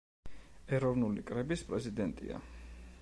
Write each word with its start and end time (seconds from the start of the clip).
ეროვნული 0.77 1.25
კრების 1.31 1.65
პრეზიდენტია. 1.69 2.41